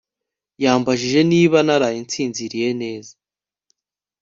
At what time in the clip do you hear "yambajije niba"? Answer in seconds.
0.63-1.57